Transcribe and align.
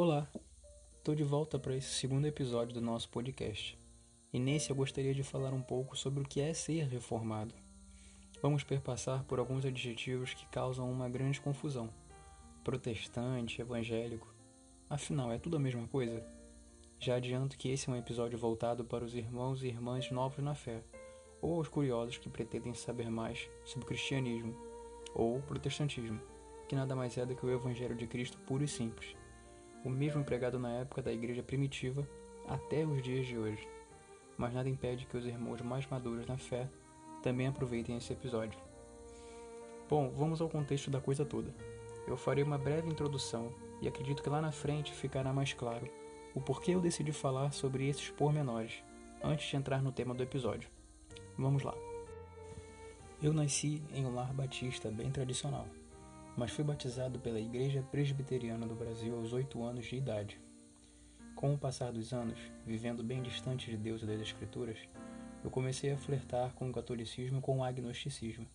Olá, 0.00 0.28
estou 0.96 1.12
de 1.12 1.24
volta 1.24 1.58
para 1.58 1.74
esse 1.74 1.88
segundo 1.88 2.24
episódio 2.24 2.72
do 2.72 2.80
nosso 2.80 3.08
podcast. 3.08 3.76
E 4.32 4.38
nesse 4.38 4.70
eu 4.70 4.76
gostaria 4.76 5.12
de 5.12 5.24
falar 5.24 5.52
um 5.52 5.60
pouco 5.60 5.96
sobre 5.96 6.22
o 6.22 6.24
que 6.24 6.40
é 6.40 6.54
ser 6.54 6.84
reformado. 6.84 7.52
Vamos 8.40 8.62
perpassar 8.62 9.24
por 9.24 9.40
alguns 9.40 9.64
adjetivos 9.64 10.34
que 10.34 10.46
causam 10.46 10.88
uma 10.88 11.08
grande 11.08 11.40
confusão: 11.40 11.90
protestante, 12.62 13.60
evangélico. 13.60 14.32
Afinal, 14.88 15.32
é 15.32 15.36
tudo 15.36 15.56
a 15.56 15.58
mesma 15.58 15.88
coisa? 15.88 16.24
Já 17.00 17.16
adianto 17.16 17.58
que 17.58 17.68
esse 17.68 17.90
é 17.90 17.92
um 17.92 17.96
episódio 17.96 18.38
voltado 18.38 18.84
para 18.84 19.04
os 19.04 19.16
irmãos 19.16 19.64
e 19.64 19.66
irmãs 19.66 20.12
novos 20.12 20.44
na 20.44 20.54
fé, 20.54 20.84
ou 21.42 21.54
aos 21.54 21.66
curiosos 21.66 22.18
que 22.18 22.28
pretendem 22.28 22.72
saber 22.72 23.10
mais 23.10 23.50
sobre 23.64 23.84
o 23.84 23.88
cristianismo 23.88 24.56
ou 25.12 25.42
protestantismo, 25.42 26.20
que 26.68 26.76
nada 26.76 26.94
mais 26.94 27.18
é 27.18 27.26
do 27.26 27.34
que 27.34 27.44
o 27.44 27.50
Evangelho 27.50 27.96
de 27.96 28.06
Cristo 28.06 28.38
puro 28.46 28.62
e 28.62 28.68
simples 28.68 29.16
o 29.88 29.90
mesmo 29.90 30.20
empregado 30.20 30.58
na 30.58 30.70
época 30.74 31.00
da 31.00 31.10
igreja 31.10 31.42
primitiva 31.42 32.06
até 32.46 32.84
os 32.84 33.02
dias 33.02 33.26
de 33.26 33.38
hoje. 33.38 33.66
Mas 34.36 34.52
nada 34.52 34.68
impede 34.68 35.06
que 35.06 35.16
os 35.16 35.24
irmãos 35.24 35.62
mais 35.62 35.86
maduros 35.86 36.26
na 36.26 36.36
fé 36.36 36.68
também 37.22 37.46
aproveitem 37.46 37.96
esse 37.96 38.12
episódio. 38.12 38.60
Bom, 39.88 40.10
vamos 40.10 40.42
ao 40.42 40.48
contexto 40.48 40.90
da 40.90 41.00
coisa 41.00 41.24
toda. 41.24 41.54
Eu 42.06 42.18
farei 42.18 42.44
uma 42.44 42.58
breve 42.58 42.90
introdução 42.90 43.50
e 43.80 43.88
acredito 43.88 44.22
que 44.22 44.28
lá 44.28 44.42
na 44.42 44.52
frente 44.52 44.92
ficará 44.92 45.32
mais 45.32 45.54
claro 45.54 45.88
o 46.34 46.40
porquê 46.40 46.74
eu 46.74 46.80
decidi 46.80 47.10
falar 47.10 47.50
sobre 47.52 47.88
esses 47.88 48.10
pormenores 48.10 48.84
antes 49.24 49.48
de 49.48 49.56
entrar 49.56 49.82
no 49.82 49.90
tema 49.90 50.14
do 50.14 50.22
episódio. 50.22 50.68
Vamos 51.38 51.62
lá. 51.62 51.74
Eu 53.22 53.32
nasci 53.32 53.82
em 53.94 54.04
um 54.04 54.14
lar 54.14 54.34
batista 54.34 54.90
bem 54.90 55.10
tradicional 55.10 55.66
mas 56.38 56.52
fui 56.52 56.64
batizado 56.64 57.18
pela 57.18 57.40
Igreja 57.40 57.82
Presbiteriana 57.90 58.64
do 58.64 58.76
Brasil 58.76 59.16
aos 59.16 59.32
oito 59.32 59.60
anos 59.64 59.86
de 59.86 59.96
idade. 59.96 60.40
Com 61.34 61.52
o 61.52 61.58
passar 61.58 61.90
dos 61.90 62.12
anos, 62.12 62.38
vivendo 62.64 63.02
bem 63.02 63.20
distante 63.20 63.68
de 63.68 63.76
Deus 63.76 64.02
e 64.02 64.06
das 64.06 64.20
Escrituras, 64.20 64.78
eu 65.42 65.50
comecei 65.50 65.90
a 65.90 65.98
flertar 65.98 66.54
com 66.54 66.70
o 66.70 66.72
catolicismo 66.72 67.38
e 67.40 67.42
com 67.42 67.58
o 67.58 67.64
agnosticismo. 67.64 68.46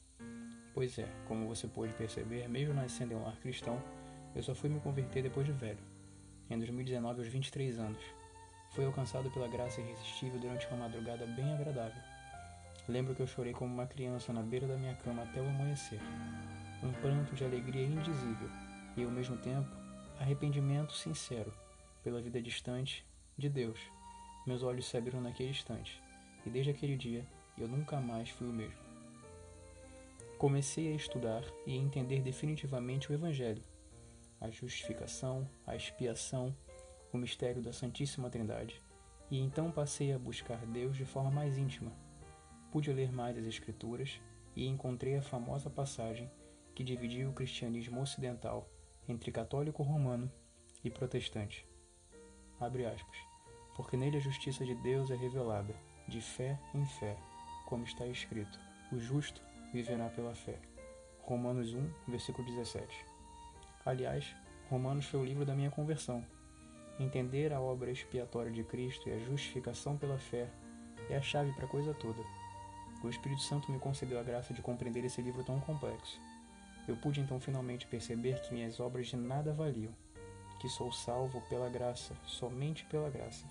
Pois 0.73 0.97
é, 0.97 1.05
como 1.27 1.45
você 1.45 1.67
pôde 1.67 1.93
perceber, 1.95 2.47
mesmo 2.47 2.73
nascendo 2.73 3.11
em 3.11 3.17
um 3.17 3.23
lar 3.23 3.37
cristão, 3.41 3.77
eu 4.33 4.41
só 4.41 4.55
fui 4.55 4.69
me 4.69 4.79
converter 4.79 5.21
depois 5.21 5.45
de 5.45 5.51
velho, 5.51 5.83
em 6.49 6.57
2019 6.57 7.19
aos 7.19 7.27
23 7.27 7.79
anos. 7.79 8.01
Fui 8.71 8.85
alcançado 8.85 9.29
pela 9.29 9.49
graça 9.49 9.81
irresistível 9.81 10.39
durante 10.39 10.67
uma 10.67 10.87
madrugada 10.87 11.25
bem 11.25 11.53
agradável. 11.53 12.01
Lembro 12.87 13.13
que 13.13 13.21
eu 13.21 13.27
chorei 13.27 13.51
como 13.51 13.73
uma 13.73 13.87
criança 13.87 14.31
na 14.31 14.41
beira 14.41 14.67
da 14.67 14.77
minha 14.77 14.95
cama 14.95 15.23
até 15.23 15.41
o 15.41 15.49
amanhecer 15.49 15.99
um 16.83 16.91
pranto 17.01 17.33
de 17.33 17.45
alegria 17.45 17.85
indizível 17.85 18.49
e, 18.97 19.03
ao 19.03 19.09
mesmo 19.09 19.37
tempo, 19.37 19.69
arrependimento 20.19 20.93
sincero 20.93 21.53
pela 22.03 22.21
vida 22.21 22.41
distante 22.41 23.05
de 23.37 23.49
Deus. 23.49 23.79
Meus 24.45 24.61
olhos 24.61 24.85
se 24.85 24.97
abriram 24.97 25.21
naquele 25.21 25.49
instante 25.49 26.01
e 26.45 26.49
desde 26.49 26.71
aquele 26.71 26.97
dia 26.97 27.25
eu 27.57 27.67
nunca 27.67 27.99
mais 28.01 28.29
fui 28.29 28.47
o 28.47 28.53
mesmo. 28.53 28.83
Comecei 30.37 30.91
a 30.91 30.95
estudar 30.95 31.43
e 31.65 31.71
a 31.71 31.81
entender 31.81 32.21
definitivamente 32.21 33.09
o 33.09 33.13
Evangelho, 33.13 33.63
a 34.41 34.49
justificação, 34.49 35.47
a 35.65 35.75
expiação, 35.75 36.53
o 37.13 37.17
mistério 37.17 37.61
da 37.61 37.71
Santíssima 37.71 38.29
Trindade, 38.29 38.81
e 39.31 39.39
então 39.39 39.71
passei 39.71 40.11
a 40.11 40.19
buscar 40.19 40.65
Deus 40.65 40.97
de 40.97 41.05
forma 41.05 41.31
mais 41.31 41.57
íntima. 41.57 41.93
Pude 42.71 42.91
ler 42.91 43.11
mais 43.11 43.37
as 43.37 43.45
Escrituras 43.45 44.19
e 44.53 44.67
encontrei 44.67 45.15
a 45.15 45.21
famosa 45.21 45.69
passagem 45.69 46.29
que 46.75 46.83
dividia 46.83 47.29
o 47.29 47.33
cristianismo 47.33 48.01
ocidental 48.01 48.69
entre 49.07 49.31
católico 49.31 49.83
romano 49.83 50.31
e 50.83 50.89
protestante. 50.89 51.67
Abre 52.59 52.85
aspas. 52.85 53.17
Porque 53.75 53.97
nele 53.97 54.17
a 54.17 54.21
justiça 54.21 54.65
de 54.65 54.75
Deus 54.75 55.09
é 55.09 55.15
revelada, 55.15 55.75
de 56.07 56.21
fé 56.21 56.59
em 56.73 56.85
fé, 56.85 57.17
como 57.65 57.83
está 57.83 58.05
escrito: 58.05 58.59
o 58.91 58.99
justo 58.99 59.41
viverá 59.71 60.09
pela 60.09 60.35
fé. 60.35 60.59
Romanos 61.21 61.73
1, 61.73 61.89
versículo 62.07 62.47
17. 62.47 63.05
Aliás, 63.85 64.35
Romanos 64.69 65.05
foi 65.05 65.19
o 65.19 65.25
livro 65.25 65.45
da 65.45 65.55
minha 65.55 65.71
conversão. 65.71 66.25
Entender 66.99 67.51
a 67.51 67.59
obra 67.59 67.89
expiatória 67.89 68.51
de 68.51 68.63
Cristo 68.63 69.09
e 69.09 69.13
a 69.13 69.19
justificação 69.19 69.97
pela 69.97 70.17
fé 70.17 70.47
é 71.09 71.17
a 71.17 71.21
chave 71.21 71.51
para 71.53 71.65
a 71.65 71.69
coisa 71.69 71.93
toda. 71.93 72.21
O 73.03 73.09
Espírito 73.09 73.41
Santo 73.41 73.71
me 73.71 73.79
concedeu 73.79 74.19
a 74.19 74.23
graça 74.23 74.53
de 74.53 74.61
compreender 74.61 75.03
esse 75.03 75.21
livro 75.21 75.43
tão 75.43 75.59
complexo 75.59 76.21
eu 76.87 76.95
pude 76.97 77.21
então 77.21 77.39
finalmente 77.39 77.87
perceber 77.87 78.41
que 78.41 78.53
minhas 78.53 78.79
obras 78.79 79.07
de 79.07 79.15
nada 79.15 79.53
valiam, 79.53 79.93
que 80.59 80.67
sou 80.67 80.91
salvo 80.91 81.41
pela 81.49 81.69
graça, 81.69 82.13
somente 82.25 82.85
pela 82.85 83.09
graça. 83.09 83.45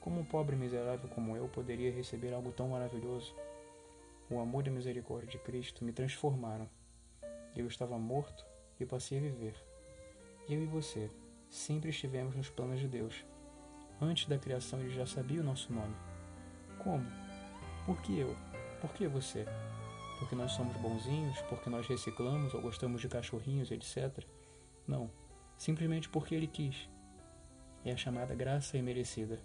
Como 0.00 0.20
um 0.20 0.24
pobre 0.24 0.54
miserável 0.54 1.08
como 1.08 1.36
eu 1.36 1.48
poderia 1.48 1.90
receber 1.90 2.34
algo 2.34 2.52
tão 2.52 2.68
maravilhoso? 2.68 3.34
O 4.30 4.38
amor 4.38 4.66
e 4.66 4.70
a 4.70 4.72
misericórdia 4.72 5.28
de 5.28 5.38
Cristo 5.38 5.84
me 5.84 5.92
transformaram. 5.92 6.68
Eu 7.56 7.66
estava 7.66 7.98
morto 7.98 8.44
e 8.78 8.84
passei 8.84 9.18
a 9.18 9.20
viver. 9.22 9.54
Eu 10.48 10.62
e 10.62 10.66
você 10.66 11.10
sempre 11.48 11.88
estivemos 11.88 12.34
nos 12.34 12.50
planos 12.50 12.80
de 12.80 12.88
Deus. 12.88 13.24
Antes 14.00 14.26
da 14.28 14.38
criação 14.38 14.80
ele 14.80 14.90
já 14.90 15.06
sabia 15.06 15.40
o 15.40 15.44
nosso 15.44 15.72
nome. 15.72 15.94
Como? 16.82 17.06
Por 17.86 18.00
que 18.02 18.18
eu? 18.18 18.36
Por 18.80 18.92
que 18.92 19.06
você? 19.06 19.46
Porque 20.24 20.34
nós 20.34 20.52
somos 20.52 20.74
bonzinhos, 20.78 21.38
porque 21.50 21.68
nós 21.68 21.86
reciclamos 21.86 22.54
ou 22.54 22.62
gostamos 22.62 23.02
de 23.02 23.08
cachorrinhos, 23.08 23.70
etc. 23.70 24.24
Não, 24.88 25.10
simplesmente 25.58 26.08
porque 26.08 26.34
ele 26.34 26.46
quis. 26.46 26.88
É 27.84 27.92
a 27.92 27.96
chamada 27.96 28.34
graça 28.34 28.78
imerecida. 28.78 29.38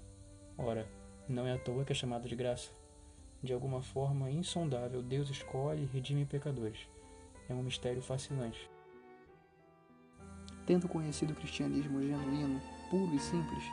Ora, 0.57 0.89
não 1.28 1.45
é 1.45 1.51
à 1.51 1.57
toa 1.59 1.84
que 1.84 1.91
é 1.91 1.95
chamada 1.95 2.29
de 2.29 2.35
graça. 2.35 2.72
De 3.44 3.51
alguma 3.51 3.81
forma 3.81 4.31
insondável, 4.31 5.03
Deus 5.03 5.29
escolhe 5.29 5.84
e 5.84 5.85
redime 5.85 6.25
pecadores. 6.25 6.88
É 7.50 7.53
um 7.53 7.62
mistério 7.62 8.01
fascinante. 8.01 8.69
Tendo 10.66 10.88
conhecido 10.88 11.34
o 11.34 11.35
cristianismo 11.35 12.01
genuíno, 12.01 12.62
puro 12.89 13.13
e 13.13 13.19
simples, 13.19 13.66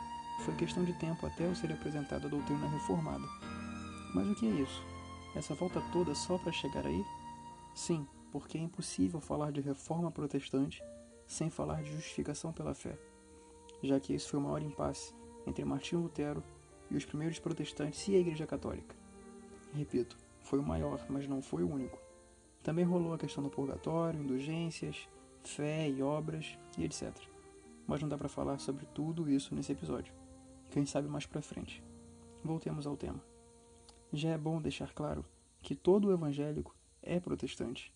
foi 0.43 0.53
questão 0.55 0.83
de 0.83 0.91
tempo 0.99 1.25
até 1.25 1.45
eu 1.45 1.55
ser 1.55 1.71
apresentado 1.71 2.27
a 2.27 2.29
doutrina 2.29 2.67
reformada. 2.67 3.23
Mas 4.13 4.27
o 4.27 4.35
que 4.35 4.45
é 4.45 4.61
isso? 4.61 4.96
Essa 5.37 5.53
volta 5.53 5.79
toda 5.93 6.15
só 6.15 6.35
para 6.39 6.51
chegar 6.51 6.87
aí? 6.87 7.05
Sim, 7.75 8.07
porque 8.31 8.57
é 8.57 8.61
impossível 8.61 9.21
falar 9.21 9.51
de 9.51 9.61
reforma 9.61 10.09
protestante 10.09 10.81
sem 11.27 11.47
falar 11.47 11.83
de 11.83 11.91
justificação 11.91 12.51
pela 12.51 12.73
fé, 12.73 12.97
já 13.83 13.99
que 13.99 14.13
esse 14.13 14.27
foi 14.27 14.39
o 14.39 14.41
maior 14.41 14.63
impasse 14.63 15.13
entre 15.45 15.63
Martinho 15.63 16.01
Lutero 16.01 16.43
e 16.89 16.97
os 16.97 17.05
primeiros 17.05 17.37
protestantes 17.37 18.07
e 18.07 18.15
a 18.15 18.19
Igreja 18.19 18.47
Católica. 18.47 18.95
Repito, 19.75 20.17
foi 20.41 20.57
o 20.57 20.63
maior, 20.63 21.05
mas 21.07 21.27
não 21.27 21.39
foi 21.39 21.63
o 21.63 21.71
único. 21.71 21.99
Também 22.63 22.83
rolou 22.83 23.13
a 23.13 23.19
questão 23.19 23.43
do 23.43 23.49
purgatório, 23.51 24.19
indulgências, 24.19 25.07
fé 25.43 25.87
e 25.87 26.01
obras 26.01 26.57
e 26.79 26.83
etc. 26.83 27.13
Mas 27.85 28.01
não 28.01 28.09
dá 28.09 28.17
para 28.17 28.27
falar 28.27 28.57
sobre 28.57 28.87
tudo 28.87 29.29
isso 29.29 29.53
nesse 29.53 29.71
episódio. 29.71 30.11
Quem 30.71 30.83
sabe 30.83 31.07
mais 31.07 31.27
para 31.27 31.43
frente. 31.43 31.83
Voltemos 32.43 32.87
ao 32.87 32.97
tema 32.97 33.36
já 34.11 34.29
é 34.29 34.37
bom 34.37 34.61
deixar 34.61 34.93
claro 34.93 35.25
que 35.61 35.75
todo 35.75 36.11
evangélico 36.11 36.75
é 37.01 37.19
protestante. 37.19 37.93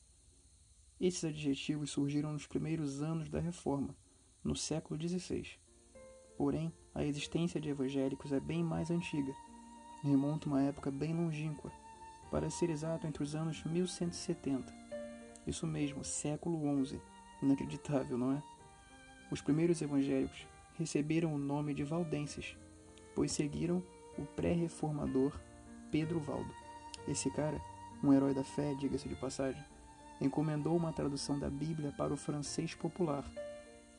Esses 0.99 1.23
adjetivos 1.23 1.89
surgiram 1.89 2.33
nos 2.33 2.45
primeiros 2.45 3.01
anos 3.01 3.29
da 3.29 3.39
Reforma, 3.39 3.95
no 4.43 4.55
século 4.55 4.99
XVI. 4.99 5.47
Porém, 6.37 6.71
a 6.93 7.03
existência 7.03 7.59
de 7.59 7.69
evangélicos 7.69 8.31
é 8.31 8.39
bem 8.39 8.63
mais 8.63 8.91
antiga, 8.91 9.33
remonta 10.03 10.47
uma 10.47 10.61
época 10.61 10.91
bem 10.91 11.13
longínqua, 11.13 11.71
para 12.29 12.49
ser 12.49 12.69
exato 12.69 13.07
entre 13.07 13.23
os 13.23 13.35
anos 13.35 13.63
1170. 13.63 14.73
Isso 15.45 15.65
mesmo, 15.65 16.03
século 16.03 16.85
XI. 16.85 17.01
Inacreditável, 17.41 18.17
não 18.17 18.33
é? 18.33 18.43
Os 19.31 19.41
primeiros 19.41 19.81
evangélicos 19.81 20.45
receberam 20.77 21.33
o 21.33 21.37
nome 21.37 21.73
de 21.73 21.83
valdenses, 21.83 22.55
pois 23.15 23.31
seguiram 23.31 23.83
o 24.17 24.25
pré-reformador 24.25 25.39
Pedro 25.91 26.19
Valdo. 26.19 26.53
Esse 27.07 27.29
cara, 27.29 27.61
um 28.01 28.13
herói 28.13 28.33
da 28.33 28.43
fé, 28.43 28.73
diga-se 28.73 29.09
de 29.09 29.15
passagem, 29.15 29.63
encomendou 30.21 30.75
uma 30.75 30.93
tradução 30.93 31.37
da 31.37 31.49
Bíblia 31.49 31.93
para 31.97 32.13
o 32.13 32.17
francês 32.17 32.73
popular, 32.73 33.29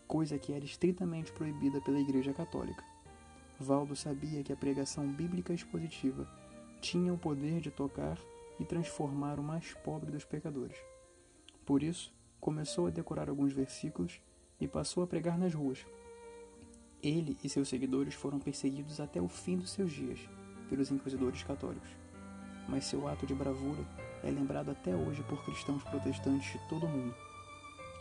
coisa 0.09 0.39
que 0.39 0.53
era 0.53 0.65
estritamente 0.65 1.31
proibida 1.31 1.81
pela 1.83 2.01
Igreja 2.01 2.33
Católica. 2.33 2.83
Valdo 3.61 3.95
sabia 3.95 4.43
que 4.43 4.53
a 4.53 4.57
pregação 4.57 5.07
bíblica 5.07 5.53
expositiva 5.53 6.27
tinha 6.81 7.13
o 7.13 7.19
poder 7.19 7.61
de 7.61 7.71
tocar 7.71 8.19
e 8.59 8.65
transformar 8.65 9.39
o 9.39 9.43
mais 9.43 9.75
pobre 9.85 10.11
dos 10.11 10.25
pecadores. 10.25 10.77
Por 11.67 11.83
isso, 11.83 12.13
começou 12.41 12.87
a 12.87 12.91
decorar 12.91 13.29
alguns 13.29 13.53
versículos 13.53 14.21
e 14.59 14.67
passou 14.67 15.03
a 15.03 15.07
pregar 15.07 15.39
nas 15.39 15.55
ruas. 15.55 15.85
Ele 17.03 17.37
e 17.45 17.49
seus 17.49 17.69
seguidores 17.69 18.15
foram 18.15 18.39
perseguidos 18.39 18.99
até 18.99 19.21
o 19.21 19.29
fim 19.29 19.57
dos 19.57 19.71
seus 19.71 19.93
dias 19.93 20.21
pelos 20.73 20.91
inquisidores 20.91 21.43
católicos. 21.43 21.91
Mas 22.67 22.87
seu 22.87 23.07
ato 23.07 23.27
de 23.27 23.35
bravura 23.35 23.85
é 24.25 24.31
lembrado 24.31 24.71
até 24.71 24.97
hoje 24.97 25.23
por 25.25 25.45
cristãos 25.45 25.83
protestantes 25.83 26.51
de 26.51 26.67
todo 26.67 26.87
o 26.87 26.89
mundo. 26.89 27.15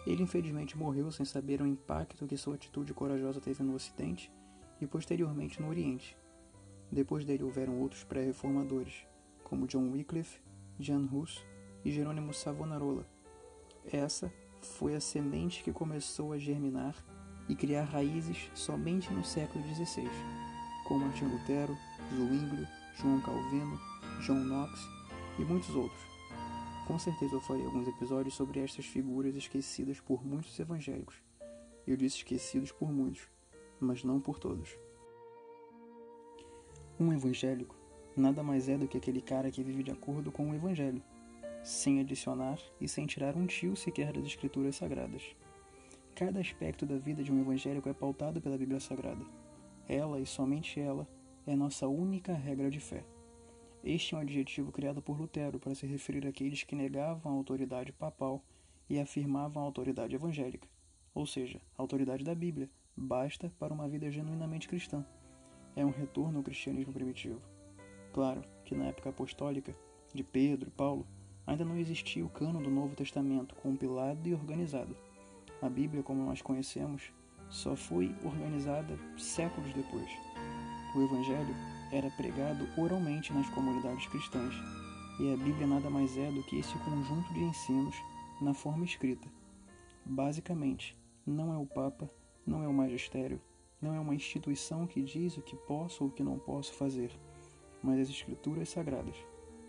Ele 0.08 0.24
infelizmente 0.24 0.78
morreu 0.78 1.12
sem 1.12 1.26
saber 1.26 1.62
o 1.62 1.68
impacto 1.68 2.26
que 2.26 2.38
sua 2.38 2.56
atitude 2.56 2.94
corajosa 2.94 3.42
teve 3.42 3.62
no 3.62 3.76
Ocidente 3.76 4.32
e 4.80 4.88
posteriormente 4.88 5.62
no 5.62 5.68
Oriente. 5.68 6.16
Depois 6.90 7.26
dele 7.26 7.44
houveram 7.44 7.78
outros 7.78 8.06
pré-reformadores, 8.06 9.06
como 9.44 9.68
John 9.68 9.92
Wycliffe, 9.92 10.40
Jan 10.80 11.10
Hus 11.12 11.46
e 11.84 11.92
Jerônimo 11.92 12.34
Savonarola. 12.34 13.06
Essa 13.84 14.32
foi 14.62 14.96
a 14.96 15.02
semente 15.02 15.62
que 15.62 15.74
começou 15.74 16.32
a 16.32 16.38
germinar 16.38 16.96
e 17.50 17.56
criar 17.56 17.84
raízes 17.84 18.50
somente 18.56 19.12
no 19.12 19.26
século 19.26 19.62
XVI, 19.76 20.10
com 20.88 20.98
Martim 20.98 21.26
Lutero, 21.26 21.78
Zwinglio, 22.16 22.68
João 22.96 23.22
Calvino, 23.22 23.80
John 24.22 24.44
Knox 24.44 24.88
e 25.40 25.44
muitos 25.44 25.74
outros. 25.76 26.02
Com 26.86 27.00
certeza 27.00 27.36
eu 27.36 27.42
farei 27.42 27.66
alguns 27.66 27.88
episódios 27.88 28.36
sobre 28.36 28.60
estas 28.60 28.86
figuras 28.86 29.36
esquecidas 29.36 30.00
por 30.00 30.26
muitos 30.26 30.60
evangélicos. 30.60 31.16
Eu 31.88 31.96
disse 31.96 32.18
esquecidos 32.18 32.72
por 32.72 32.92
muitos, 32.92 33.28
mas 33.80 34.04
não 34.04 34.20
por 34.20 34.40
todos. 34.40 34.78
Um 37.00 37.14
evangélico 37.14 37.76
nada 38.16 38.44
mais 38.44 38.68
é 38.68 38.78
do 38.78 38.88
que 38.88 38.98
aquele 38.98 39.22
cara 39.22 39.50
que 39.50 39.64
vive 39.64 39.84
de 39.84 39.92
acordo 39.92 40.32
com 40.32 40.50
o 40.50 40.56
evangelho, 40.56 41.02
sem 41.64 42.00
adicionar 42.00 42.60
e 42.80 42.88
sem 42.88 43.06
tirar 43.06 43.36
um 43.36 43.46
tio 43.46 43.76
sequer 43.76 44.12
das 44.12 44.26
escrituras 44.26 44.76
sagradas. 44.76 45.36
Cada 46.14 46.40
aspecto 46.40 46.86
da 46.86 46.98
vida 46.98 47.24
de 47.24 47.32
um 47.32 47.40
evangélico 47.40 47.88
é 47.88 47.94
pautado 47.94 48.42
pela 48.42 48.58
Bíblia 48.58 48.80
Sagrada. 48.80 49.26
Ela 49.88 50.20
e 50.20 50.26
somente 50.26 50.80
ela 50.80 51.08
é 51.46 51.56
nossa 51.56 51.88
única 51.88 52.34
regra 52.34 52.70
de 52.70 52.80
fé. 52.80 53.04
Este 53.84 54.14
é 54.14 54.18
um 54.18 54.22
adjetivo 54.22 54.72
criado 54.72 55.02
por 55.02 55.20
Lutero 55.20 55.60
para 55.60 55.74
se 55.74 55.88
referir 55.88 56.28
àqueles 56.28 56.64
que 56.64 56.76
negavam 56.76 57.32
a 57.32 57.36
autoridade 57.36 57.92
papal 57.92 58.44
e 58.90 59.00
afirmavam 59.00 59.64
a 59.64 59.66
autoridade 59.66 60.14
evangélica, 60.14 60.68
ou 61.16 61.26
seja, 61.26 61.60
a 61.78 61.82
autoridade 61.82 62.24
da 62.24 62.36
Bíblia, 62.36 62.70
basta 62.96 63.52
para 63.58 63.74
uma 63.74 63.88
vida 63.88 64.12
genuinamente 64.12 64.68
cristã. 64.68 65.04
É 65.76 65.86
um 65.86 65.90
retorno 65.90 66.38
ao 66.38 66.44
cristianismo 66.44 66.94
primitivo. 66.94 67.42
Claro 68.14 68.44
que 68.66 68.76
na 68.76 68.86
época 68.86 69.10
apostólica, 69.10 69.76
de 70.14 70.24
Pedro 70.24 70.68
e 70.68 70.72
Paulo, 70.72 71.08
ainda 71.48 71.64
não 71.64 71.78
existia 71.78 72.26
o 72.26 72.30
cano 72.30 72.62
do 72.62 72.70
Novo 72.70 72.96
Testamento 72.96 73.56
compilado 73.56 74.28
e 74.28 74.34
organizado. 74.34 74.96
A 75.62 75.70
Bíblia, 75.70 76.04
como 76.04 76.26
nós 76.26 76.42
conhecemos, 76.42 77.14
só 77.50 77.76
foi 77.76 78.14
organizada 78.24 78.98
séculos 79.18 79.74
depois. 79.74 80.10
O 80.94 81.02
Evangelho 81.02 81.56
era 81.92 82.10
pregado 82.12 82.68
oralmente 82.78 83.32
nas 83.32 83.50
comunidades 83.50 84.08
cristãs, 84.08 84.54
e 85.20 85.34
a 85.34 85.38
Bíblia 85.38 85.66
nada 85.66 85.90
mais 85.90 86.18
é 86.18 86.30
do 86.32 86.44
que 86.44 86.60
esse 86.60 86.78
conjunto 86.80 87.34
de 87.34 87.42
ensinos 87.42 87.96
na 88.42 88.54
forma 88.54 88.84
escrita. 88.84 89.28
Basicamente, 90.06 90.98
não 91.26 91.54
é 91.54 91.58
o 91.58 91.66
Papa, 91.66 92.10
não 92.46 92.64
é 92.64 92.68
o 92.68 92.74
magistério, 92.74 93.42
não 93.82 93.94
é 93.94 94.00
uma 94.00 94.16
instituição 94.16 94.86
que 94.86 95.02
diz 95.02 95.38
o 95.38 95.42
que 95.42 95.56
posso 95.56 96.04
ou 96.04 96.10
o 96.10 96.14
que 96.14 96.24
não 96.24 96.38
posso 96.38 96.74
fazer, 96.74 97.12
mas 97.82 98.00
as 98.00 98.10
Escrituras 98.10 98.70
Sagradas. 98.70 99.16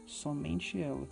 Somente 0.04 0.80
ela. 0.80 1.08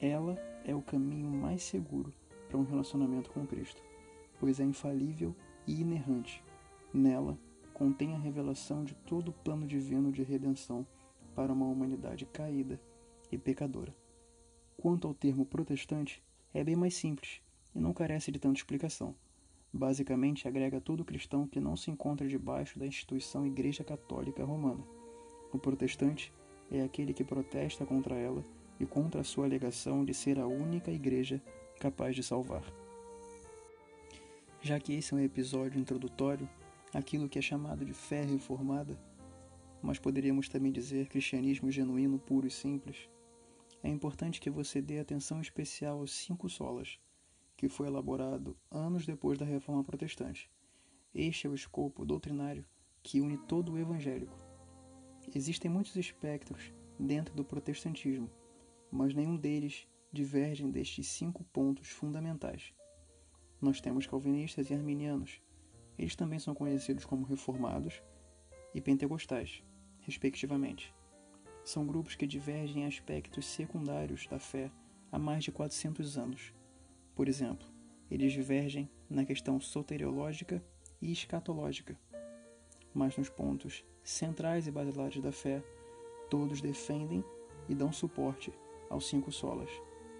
Ela 0.00 0.36
é 0.64 0.74
o 0.74 0.82
caminho 0.82 1.30
mais 1.30 1.62
seguro 1.62 2.12
para 2.48 2.58
um 2.58 2.64
relacionamento 2.64 3.30
com 3.30 3.46
Cristo, 3.46 3.82
pois 4.40 4.58
é 4.58 4.64
infalível 4.64 5.34
e 5.66 5.80
inerrante. 5.80 6.42
Nela 6.92 7.38
contém 7.74 8.14
a 8.14 8.18
revelação 8.18 8.84
de 8.84 8.94
todo 8.94 9.28
o 9.28 9.32
plano 9.32 9.66
divino 9.66 10.12
de 10.12 10.22
redenção 10.22 10.86
para 11.34 11.52
uma 11.52 11.66
humanidade 11.66 12.24
caída 12.24 12.80
e 13.30 13.36
pecadora. 13.36 13.94
Quanto 14.76 15.08
ao 15.08 15.12
termo 15.12 15.44
protestante, 15.44 16.22
é 16.54 16.62
bem 16.62 16.76
mais 16.76 16.94
simples 16.94 17.42
e 17.74 17.80
não 17.80 17.92
carece 17.92 18.30
de 18.30 18.38
tanta 18.38 18.58
explicação. 18.58 19.14
Basicamente, 19.72 20.46
agrega 20.46 20.80
todo 20.80 21.04
cristão 21.04 21.48
que 21.48 21.58
não 21.58 21.76
se 21.76 21.90
encontra 21.90 22.28
debaixo 22.28 22.78
da 22.78 22.86
instituição 22.86 23.44
Igreja 23.44 23.82
Católica 23.82 24.44
Romana. 24.44 24.84
O 25.52 25.58
protestante 25.58 26.32
é 26.70 26.80
aquele 26.80 27.12
que 27.12 27.24
protesta 27.24 27.84
contra 27.84 28.14
ela 28.14 28.44
e 28.78 28.86
contra 28.86 29.20
a 29.20 29.24
sua 29.24 29.46
alegação 29.46 30.04
de 30.04 30.14
ser 30.14 30.38
a 30.38 30.46
única 30.46 30.92
igreja 30.92 31.42
capaz 31.80 32.14
de 32.14 32.22
salvar. 32.22 32.62
Já 34.60 34.78
que 34.78 34.94
esse 34.94 35.12
é 35.12 35.16
um 35.16 35.20
episódio 35.20 35.80
introdutório, 35.80 36.48
aquilo 36.94 37.28
que 37.28 37.38
é 37.38 37.42
chamado 37.42 37.84
de 37.84 37.92
fé 37.92 38.22
reformada, 38.22 38.98
mas 39.82 39.98
poderíamos 39.98 40.48
também 40.48 40.72
dizer 40.72 41.08
cristianismo 41.08 41.70
genuíno, 41.70 42.18
puro 42.18 42.46
e 42.46 42.50
simples, 42.50 43.08
é 43.82 43.88
importante 43.90 44.40
que 44.40 44.48
você 44.48 44.80
dê 44.80 44.98
atenção 44.98 45.40
especial 45.42 45.98
aos 45.98 46.10
cinco 46.10 46.48
solas, 46.48 46.98
que 47.54 47.68
foi 47.68 47.86
elaborado 47.86 48.56
anos 48.70 49.04
depois 49.04 49.38
da 49.38 49.44
Reforma 49.44 49.84
Protestante. 49.84 50.50
Este 51.14 51.46
é 51.46 51.50
o 51.50 51.54
escopo 51.54 52.06
doutrinário 52.06 52.64
que 53.02 53.20
une 53.20 53.36
todo 53.36 53.72
o 53.72 53.78
evangélico. 53.78 54.38
Existem 55.34 55.70
muitos 55.70 55.96
espectros 55.96 56.72
dentro 56.98 57.34
do 57.34 57.44
protestantismo, 57.44 58.30
mas 58.90 59.12
nenhum 59.12 59.36
deles 59.36 59.86
divergem 60.10 60.70
destes 60.70 61.08
cinco 61.08 61.44
pontos 61.44 61.88
fundamentais. 61.88 62.72
Nós 63.60 63.80
temos 63.80 64.06
calvinistas 64.06 64.70
e 64.70 64.74
arminianos, 64.74 65.42
eles 65.98 66.16
também 66.16 66.38
são 66.38 66.54
conhecidos 66.54 67.04
como 67.04 67.24
reformados 67.24 68.02
e 68.74 68.80
pentecostais, 68.80 69.62
respectivamente. 70.00 70.94
São 71.64 71.86
grupos 71.86 72.14
que 72.14 72.26
divergem 72.26 72.82
em 72.82 72.86
aspectos 72.86 73.46
secundários 73.46 74.26
da 74.26 74.38
fé 74.38 74.70
há 75.10 75.18
mais 75.18 75.44
de 75.44 75.52
400 75.52 76.18
anos. 76.18 76.52
Por 77.14 77.28
exemplo, 77.28 77.66
eles 78.10 78.32
divergem 78.32 78.90
na 79.08 79.24
questão 79.24 79.60
soteriológica 79.60 80.62
e 81.00 81.12
escatológica. 81.12 81.98
Mas 82.92 83.16
nos 83.16 83.28
pontos 83.28 83.84
centrais 84.02 84.66
e 84.66 84.70
basilares 84.70 85.22
da 85.22 85.32
fé, 85.32 85.62
todos 86.28 86.60
defendem 86.60 87.24
e 87.68 87.74
dão 87.74 87.92
suporte 87.92 88.52
aos 88.90 89.08
cinco 89.08 89.32
solas, 89.32 89.70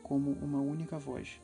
como 0.02 0.32
uma 0.32 0.60
única 0.60 0.98
voz. 0.98 1.40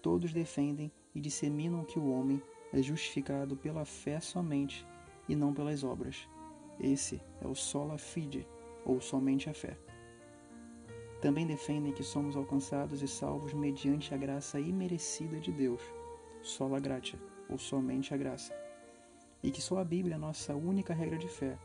Todos 0.00 0.32
defendem 0.32 0.92
e 1.14 1.20
disseminam 1.20 1.84
que 1.84 1.98
o 1.98 2.10
homem 2.10 2.40
é 2.72 2.82
justificado 2.82 3.56
pela 3.56 3.84
fé 3.84 4.20
somente 4.20 4.86
e 5.28 5.34
não 5.34 5.52
pelas 5.52 5.84
obras. 5.84 6.28
Esse 6.80 7.20
é 7.40 7.46
o 7.46 7.54
sola 7.54 7.98
fide, 7.98 8.46
ou 8.84 9.00
somente 9.00 9.50
a 9.50 9.54
fé. 9.54 9.76
Também 11.20 11.46
defendem 11.46 11.92
que 11.92 12.04
somos 12.04 12.36
alcançados 12.36 13.02
e 13.02 13.08
salvos 13.08 13.52
mediante 13.52 14.14
a 14.14 14.16
graça 14.16 14.60
imerecida 14.60 15.40
de 15.40 15.50
Deus, 15.50 15.82
sola 16.42 16.78
gratia, 16.78 17.18
ou 17.48 17.58
somente 17.58 18.14
a 18.14 18.16
graça. 18.16 18.54
E 19.42 19.50
que 19.50 19.60
só 19.60 19.78
a 19.78 19.84
Bíblia 19.84 20.14
é 20.14 20.18
nossa 20.18 20.54
única 20.54 20.94
regra 20.94 21.18
de 21.18 21.28
fé. 21.28 21.58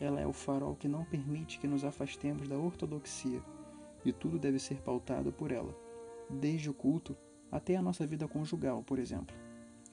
Ela 0.00 0.20
é 0.20 0.26
o 0.26 0.32
farol 0.32 0.76
que 0.76 0.88
não 0.88 1.04
permite 1.04 1.58
que 1.58 1.68
nos 1.68 1.84
afastemos 1.84 2.48
da 2.48 2.56
ortodoxia, 2.56 3.42
e 4.04 4.12
tudo 4.12 4.38
deve 4.38 4.58
ser 4.58 4.80
pautado 4.80 5.32
por 5.32 5.52
ela, 5.52 5.76
desde 6.30 6.70
o 6.70 6.74
culto 6.74 7.16
até 7.50 7.76
a 7.76 7.82
nossa 7.82 8.06
vida 8.06 8.26
conjugal, 8.26 8.82
por 8.82 8.98
exemplo. 8.98 9.45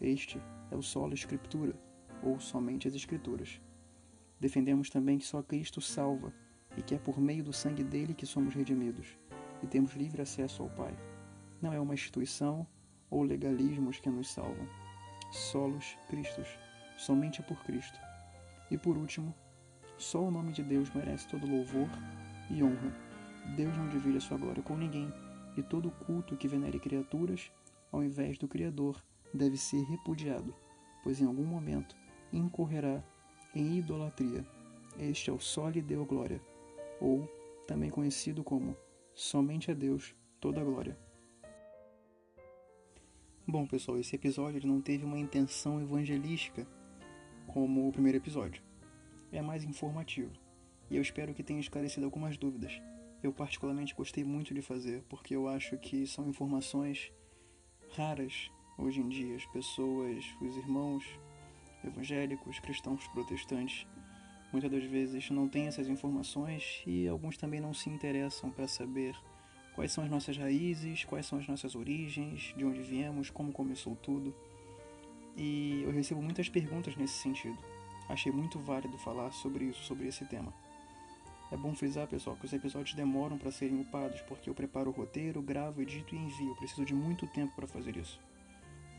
Este 0.03 0.38
é 0.69 0.75
o 0.75 0.81
solo 0.81 1.13
Escritura, 1.13 1.74
ou 2.22 2.38
somente 2.38 2.89
as 2.89 2.93
Escrituras. 2.93 3.62
Defendemos 4.38 4.89
também 4.89 5.17
que 5.17 5.25
só 5.25 5.41
Cristo 5.41 5.79
salva 5.79 6.33
e 6.75 6.81
que 6.81 6.93
é 6.93 6.98
por 7.00 7.22
meio 7.22 7.41
do 7.41 7.53
sangue 7.53 7.86
dele 7.86 8.13
que 8.13 8.25
somos 8.25 8.53
redimidos 8.53 9.17
e 9.63 9.67
temos 9.67 9.93
livre 9.93 10.22
acesso 10.22 10.62
ao 10.62 10.69
Pai. 10.72 10.93
Não 11.62 11.72
é 11.72 11.79
uma 11.79 11.93
instituição 11.93 12.67
ou 13.10 13.24
legalismos 13.24 14.01
que 14.01 14.10
nos 14.10 14.29
salvam. 14.29 14.67
Solos 15.31 15.98
Cristos, 16.10 16.50
somente 16.98 17.41
por 17.41 17.63
Cristo. 17.63 17.98
E 18.69 18.77
por 18.77 18.98
último, 18.98 19.33
só 19.98 20.22
o 20.22 20.31
nome 20.31 20.51
de 20.51 20.63
Deus 20.63 20.93
merece 20.93 21.29
todo 21.29 21.50
louvor 21.50 21.88
e 22.51 22.62
honra. 22.62 22.93
Deus 23.55 23.77
não 23.77 23.88
divide 23.88 24.17
a 24.17 24.22
sua 24.22 24.38
glória 24.38 24.62
com 24.62 24.75
ninguém, 24.75 25.13
e 25.55 25.63
todo 25.63 25.91
culto 25.91 26.36
que 26.36 26.48
venere 26.48 26.77
criaturas, 26.77 27.50
ao 27.89 28.03
invés 28.03 28.38
do 28.38 28.50
Criador, 28.50 29.01
deve 29.34 29.58
ser 29.58 29.84
repudiado, 29.84 30.54
pois 31.04 31.20
em 31.20 31.25
algum 31.25 31.46
momento 31.46 31.96
incorrerá 32.32 33.04
em 33.56 33.78
idolatria. 33.78 34.46
Este 35.00 35.30
é 35.30 35.34
o 35.34 35.40
só 35.40 35.70
deu 35.72 36.06
glória, 36.06 36.42
ou 37.00 37.28
também 37.68 37.90
conhecido 37.90 38.44
como 38.44 38.78
somente 39.13 39.72
a 39.72 39.74
Deus 39.74 40.16
toda 40.40 40.62
a 40.62 40.63
glória. 40.63 40.98
Bom, 43.46 43.68
pessoal, 43.68 44.00
esse 44.00 44.16
episódio 44.16 44.66
não 44.66 44.80
teve 44.80 45.04
uma 45.04 45.20
intenção 45.20 45.82
evangelística 45.82 46.66
como 47.48 47.88
o 47.88 47.92
primeiro 47.92 48.18
episódio. 48.18 48.63
É 49.32 49.42
mais 49.42 49.63
informativo. 49.63 50.32
E 50.90 50.96
eu 50.96 51.02
espero 51.02 51.34
que 51.34 51.44
tenha 51.44 51.60
esclarecido 51.60 52.06
algumas 52.06 52.38
dúvidas. 52.38 52.82
Eu 53.22 53.34
particularmente 53.34 53.96
gostei 53.96 54.24
muito 54.24 54.54
de 54.54 54.62
fazer, 54.62 55.04
porque 55.10 55.36
eu 55.36 55.48
acho 55.48 55.78
que 55.78 56.06
são 56.08 56.28
informações 56.28 57.12
raras 57.96 58.50
Hoje 58.77 59.01
em 59.01 59.08
dia, 59.08 59.36
as 59.36 59.46
pessoas, 59.46 60.25
os 60.42 60.58
irmãos 60.58 61.06
evangélicos, 61.84 62.60
cristãos, 62.60 63.06
protestantes, 63.08 63.86
muitas 64.51 64.72
das 64.72 64.84
vezes 64.84 65.30
não 65.30 65.48
têm 65.48 65.68
essas 65.68 65.88
informações 65.88 66.82
e 66.86 67.08
alguns 67.08 67.38
também 67.38 67.62
não 67.62 67.74
se 67.74 67.89
interessam 67.89 68.50
para 68.50 68.68
saber 68.68 69.15
quais 69.75 69.92
são 69.92 70.03
as 70.03 70.10
nossas 70.10 70.38
raízes, 70.38 71.03
quais 71.06 71.25
são 71.25 71.38
as 71.38 71.48
nossas 71.48 71.75
origens, 71.75 72.53
de 72.58 72.65
onde 72.65 72.82
viemos, 72.82 73.30
como 73.30 73.51
começou 73.51 73.96
tudo. 73.96 74.34
E 75.38 75.82
eu 75.84 75.92
recebo 75.92 76.22
muitas 76.22 76.50
perguntas 76.50 76.96
nesse 76.96 77.15
sentido. 77.15 77.58
Achei 78.10 78.32
muito 78.32 78.60
válido 78.60 78.98
falar 78.98 79.32
sobre 79.32 79.65
isso, 79.65 79.84
sobre 79.84 80.08
esse 80.08 80.25
tema. 80.25 80.53
É 81.51 81.58
bom 81.58 81.75
frisar, 81.75 82.08
pessoal, 82.08 82.36
que 82.36 82.46
os 82.46 82.53
episódios 82.53 82.96
demoram 82.96 83.38
para 83.38 83.51
serem 83.51 83.80
upados, 83.80 84.22
porque 84.22 84.50
eu 84.50 84.56
preparo 84.56 84.89
o 84.89 84.94
roteiro, 84.94 85.42
gravo, 85.42 85.82
edito 85.82 86.15
e 86.15 86.18
envio. 86.18 86.50
Eu 86.50 86.56
preciso 86.56 86.84
de 86.84 86.96
muito 86.96 87.27
tempo 87.27 87.53
para 87.56 87.68
fazer 87.68 87.96
isso. 87.96 88.20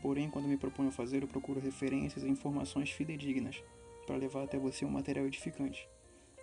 Porém, 0.05 0.29
quando 0.29 0.47
me 0.47 0.55
proponho 0.55 0.91
fazer, 0.91 1.23
eu 1.23 1.27
procuro 1.27 1.59
referências 1.59 2.23
e 2.23 2.29
informações 2.29 2.91
fidedignas 2.91 3.63
para 4.05 4.15
levar 4.15 4.43
até 4.43 4.55
você 4.55 4.85
um 4.85 4.89
material 4.91 5.25
edificante. 5.25 5.89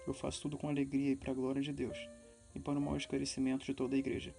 Eu 0.05 0.13
faço 0.13 0.43
tudo 0.43 0.59
com 0.59 0.69
alegria 0.69 1.13
e 1.13 1.15
para 1.15 1.31
a 1.31 1.35
glória 1.35 1.63
de 1.63 1.73
Deus, 1.73 1.97
e 2.57 2.59
para 2.59 2.77
o 2.77 2.83
maior 2.83 2.97
esclarecimento 2.97 3.65
de 3.65 3.73
toda 3.73 3.95
a 3.95 3.99
igreja. 4.01 4.35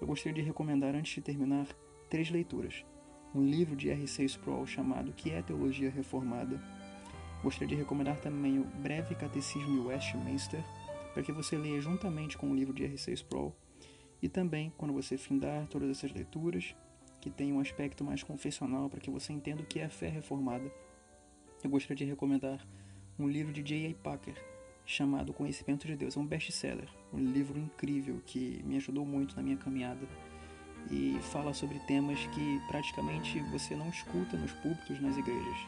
Eu 0.00 0.06
gostaria 0.06 0.40
de 0.40 0.42
recomendar, 0.42 0.94
antes 0.94 1.12
de 1.12 1.22
terminar, 1.22 1.66
três 2.08 2.30
leituras. 2.30 2.84
Um 3.34 3.44
livro 3.44 3.74
de 3.74 3.90
R.C. 3.90 4.22
Sproul 4.26 4.64
chamado 4.64 5.12
Que 5.12 5.32
é 5.32 5.42
Teologia 5.42 5.90
Reformada. 5.90 6.62
Gostaria 7.42 7.74
de 7.74 7.82
recomendar 7.82 8.20
também 8.20 8.60
o 8.60 8.64
Breve 8.64 9.16
Catecismo 9.16 9.82
de 9.82 9.88
Westminster, 9.88 10.62
para 11.12 11.24
que 11.24 11.32
você 11.32 11.58
leia 11.58 11.80
juntamente 11.80 12.38
com 12.38 12.48
o 12.48 12.54
livro 12.54 12.72
de 12.72 12.84
R.C. 12.84 13.12
Sproul. 13.12 13.52
E 14.22 14.28
também, 14.28 14.72
quando 14.78 14.94
você 14.94 15.18
findar 15.18 15.66
todas 15.66 15.90
essas 15.90 16.12
leituras, 16.12 16.76
que 17.26 17.30
tem 17.30 17.52
um 17.52 17.58
aspecto 17.58 18.04
mais 18.04 18.22
confessional 18.22 18.88
para 18.88 19.00
que 19.00 19.10
você 19.10 19.32
entenda 19.32 19.60
o 19.60 19.66
que 19.66 19.80
é 19.80 19.86
a 19.86 19.90
fé 19.90 20.08
reformada, 20.08 20.72
eu 21.64 21.68
gostaria 21.68 21.96
de 21.96 22.04
recomendar 22.04 22.64
um 23.18 23.26
livro 23.26 23.52
de 23.52 23.64
J.A. 23.64 23.92
Packer 23.94 24.36
chamado 24.84 25.32
Conhecimento 25.32 25.88
de 25.88 25.96
Deus. 25.96 26.16
É 26.16 26.20
um 26.20 26.24
best-seller, 26.24 26.88
um 27.12 27.18
livro 27.18 27.58
incrível 27.58 28.22
que 28.24 28.62
me 28.64 28.76
ajudou 28.76 29.04
muito 29.04 29.34
na 29.34 29.42
minha 29.42 29.56
caminhada 29.56 30.06
e 30.88 31.18
fala 31.20 31.52
sobre 31.52 31.80
temas 31.80 32.24
que 32.28 32.60
praticamente 32.68 33.40
você 33.50 33.74
não 33.74 33.88
escuta 33.88 34.36
nos 34.36 34.52
púlpitos 34.52 35.00
nas 35.00 35.16
igrejas. 35.16 35.58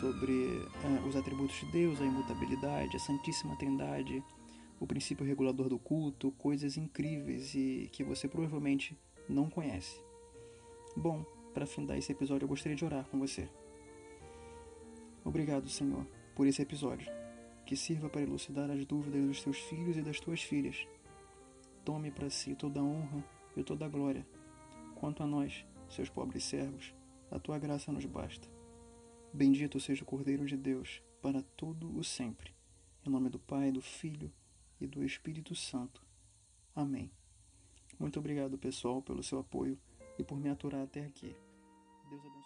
Sobre 0.00 0.32
uh, 0.32 1.08
os 1.08 1.14
atributos 1.14 1.60
de 1.60 1.66
Deus, 1.66 2.00
a 2.00 2.04
imutabilidade, 2.04 2.96
a 2.96 2.98
Santíssima 2.98 3.54
Trindade, 3.54 4.20
o 4.80 4.86
princípio 4.86 5.24
regulador 5.24 5.68
do 5.68 5.78
culto, 5.78 6.32
coisas 6.32 6.76
incríveis 6.76 7.54
e 7.54 7.88
que 7.92 8.02
você 8.02 8.26
provavelmente 8.26 8.98
não 9.28 9.48
conhece. 9.48 10.02
Bom, 10.94 11.24
para 11.54 11.64
findar 11.64 11.96
esse 11.96 12.12
episódio, 12.12 12.44
eu 12.44 12.48
gostaria 12.48 12.76
de 12.76 12.84
orar 12.84 13.06
com 13.08 13.18
você. 13.18 13.48
Obrigado, 15.24 15.68
Senhor, 15.68 16.06
por 16.34 16.46
esse 16.46 16.60
episódio, 16.60 17.10
que 17.64 17.74
sirva 17.74 18.10
para 18.10 18.20
elucidar 18.20 18.70
as 18.70 18.84
dúvidas 18.84 19.24
dos 19.24 19.42
teus 19.42 19.58
filhos 19.58 19.96
e 19.96 20.02
das 20.02 20.20
tuas 20.20 20.42
filhas. 20.42 20.86
Tome 21.82 22.10
para 22.10 22.28
si 22.28 22.54
toda 22.54 22.80
a 22.80 22.82
honra 22.82 23.24
e 23.56 23.62
toda 23.62 23.86
a 23.86 23.88
glória. 23.88 24.26
Quanto 24.94 25.22
a 25.22 25.26
nós, 25.26 25.64
seus 25.88 26.10
pobres 26.10 26.44
servos, 26.44 26.94
a 27.30 27.38
tua 27.38 27.58
graça 27.58 27.90
nos 27.90 28.04
basta. 28.04 28.46
Bendito 29.32 29.80
seja 29.80 30.02
o 30.02 30.06
Cordeiro 30.06 30.44
de 30.44 30.58
Deus, 30.58 31.02
para 31.22 31.42
todo 31.56 31.96
o 31.96 32.04
sempre. 32.04 32.52
Em 33.04 33.08
nome 33.08 33.30
do 33.30 33.38
Pai, 33.38 33.72
do 33.72 33.80
Filho 33.80 34.30
e 34.78 34.86
do 34.86 35.02
Espírito 35.02 35.54
Santo. 35.54 36.04
Amém. 36.76 37.10
Muito 37.98 38.18
obrigado, 38.18 38.58
pessoal, 38.58 39.00
pelo 39.00 39.22
seu 39.22 39.38
apoio 39.38 39.78
e 40.18 40.22
por 40.22 40.38
me 40.38 40.50
aturar 40.50 40.82
até 40.82 41.04
aqui. 41.04 41.34
Deus 42.08 42.24
abençoe. 42.24 42.41